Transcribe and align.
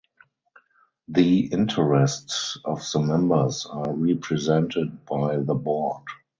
The 1.09 1.41
interests 1.53 2.57
of 2.65 2.81
the 2.91 3.01
members 3.01 3.67
are 3.69 3.93
represented 3.93 5.05
by 5.05 5.37
the 5.37 5.53
Board. 5.53 6.01